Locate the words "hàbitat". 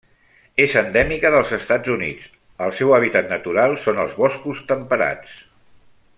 2.99-3.29